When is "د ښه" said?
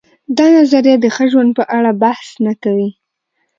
0.99-1.25